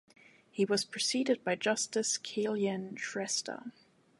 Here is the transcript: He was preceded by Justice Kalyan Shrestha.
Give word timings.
He 0.49 0.65
was 0.65 0.83
preceded 0.83 1.43
by 1.43 1.53
Justice 1.53 2.17
Kalyan 2.17 2.95
Shrestha. 2.97 3.71